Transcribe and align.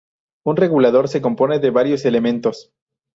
Un 0.45 0.57
regulador 0.57 1.09
se 1.09 1.21
compone 1.21 1.59
de 1.59 1.69
varios 1.69 2.05
elementos. 2.05 2.71